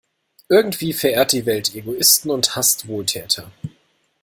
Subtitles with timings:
[0.49, 3.51] Irgendwie verehrt die Welt Egoisten und hasst Wohltäter.